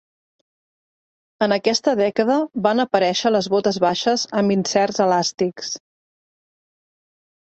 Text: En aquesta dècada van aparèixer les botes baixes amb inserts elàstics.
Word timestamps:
En 1.47 1.51
aquesta 1.57 1.91
dècada 1.99 2.37
van 2.67 2.83
aparèixer 2.83 3.31
les 3.31 3.49
botes 3.55 3.77
baixes 3.83 4.23
amb 4.43 4.55
inserts 4.55 5.03
elàstics. 5.05 5.71